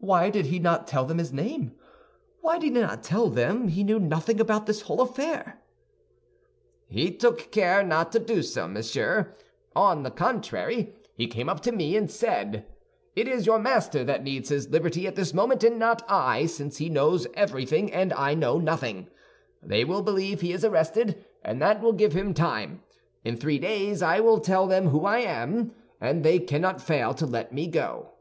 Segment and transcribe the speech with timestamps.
[0.00, 1.76] "Why did he not tell them his name?
[2.40, 5.62] Why did he not tell them he knew nothing about this affair?"
[6.88, 9.32] "He took care not to do so, monsieur;
[9.76, 12.66] on the contrary, he came up to me and said,
[13.14, 16.78] 'It is your master that needs his liberty at this moment and not I, since
[16.78, 19.06] he knows everything and I know nothing.
[19.62, 22.82] They will believe he is arrested, and that will give him time;
[23.24, 27.24] in three days I will tell them who I am, and they cannot fail to
[27.24, 28.14] let me go.